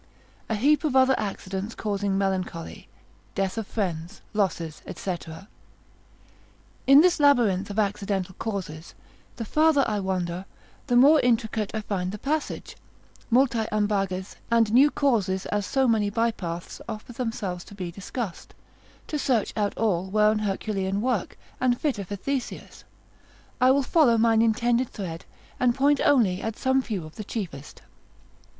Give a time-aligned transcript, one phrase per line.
[0.49, 2.87] —A heap of other Accidents causing Melancholy,
[3.35, 5.17] Death of Friends, Losses, &c.
[6.87, 8.95] In this labyrinth of accidental causes,
[9.35, 10.45] the farther I wander,
[10.87, 12.75] the more intricate I find the passage,
[13.31, 18.55] multae ambages, and new causes as so many by paths offer themselves to be discussed:
[19.05, 22.85] to search out all, were an Herculean work, and fitter for Theseus:
[23.61, 25.25] I will follow mine intended thread;
[25.59, 27.83] and point only at some few of the chiefest.